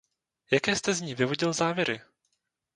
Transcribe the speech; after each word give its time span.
Jaké 0.51 0.75
jste 0.75 0.93
z 0.93 1.01
ní 1.01 1.15
vyvodil 1.15 1.53
závěry? 1.53 2.01